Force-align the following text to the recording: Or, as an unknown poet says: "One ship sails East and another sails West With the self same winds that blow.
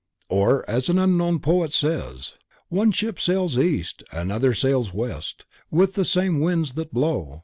Or, 0.29 0.67
as 0.67 0.89
an 0.89 0.97
unknown 0.97 1.37
poet 1.41 1.71
says: 1.71 2.33
"One 2.69 2.91
ship 2.91 3.19
sails 3.19 3.59
East 3.59 4.01
and 4.11 4.31
another 4.31 4.55
sails 4.55 4.91
West 4.91 5.45
With 5.69 5.93
the 5.93 6.03
self 6.05 6.23
same 6.25 6.39
winds 6.39 6.73
that 6.73 6.91
blow. 6.91 7.39